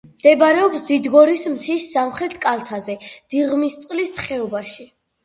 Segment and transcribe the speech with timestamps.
[0.09, 2.97] მდებარეობს დიდგორის მთის სამხრეთ კალთაზე,
[3.35, 4.89] დიღმისწყლის ხეობაში.